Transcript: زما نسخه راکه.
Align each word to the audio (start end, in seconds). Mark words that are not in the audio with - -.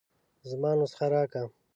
زما 0.49 0.71
نسخه 0.79 1.05
راکه. 1.13 1.41